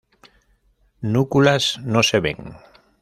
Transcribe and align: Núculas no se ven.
Núculas 1.03 1.77
no 1.85 2.01
se 2.01 2.19
ven. 2.21 2.55